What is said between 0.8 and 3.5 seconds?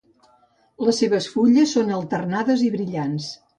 Les seves fulles són alternades i brillants.